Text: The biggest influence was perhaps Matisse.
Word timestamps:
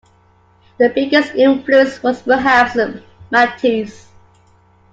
The 0.79 0.89
biggest 0.89 1.35
influence 1.35 2.01
was 2.01 2.23
perhaps 2.23 2.75
Matisse. 3.29 4.07